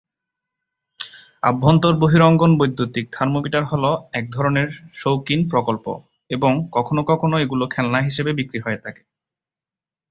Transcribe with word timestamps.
আভ্যন্তর-বহিরঙ্গণ 1.43 2.51
বৈদ্যুতিক 2.57 3.05
থার্মোমিটার 3.11 3.63
হল 3.65 3.83
এক 4.13 4.25
ধরনের 4.31 4.67
শৌখিন 4.93 5.41
প্রকল্প 5.49 5.85
এবং 6.29 6.51
কখনও 6.71 7.03
কখনও 7.11 7.37
এগুলো 7.39 7.63
খেলনা 7.73 7.99
হিসেবে 8.01 8.31
বিক্রি 8.39 8.59
হয়ে 8.61 8.83
থাকে। 8.85 9.01